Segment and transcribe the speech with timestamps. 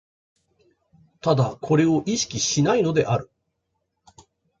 [1.21, 3.29] 唯これを意識しないのである。